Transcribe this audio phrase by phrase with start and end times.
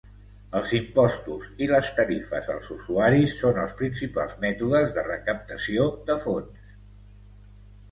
[0.59, 6.75] Els impostos i les tarifes als usuaris són els principals mètodes de recaptació de fons.